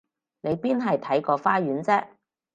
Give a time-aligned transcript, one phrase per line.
[0.41, 2.07] 你邊係睇個花園啫？